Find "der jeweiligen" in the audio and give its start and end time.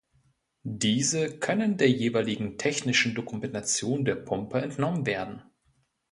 1.77-2.57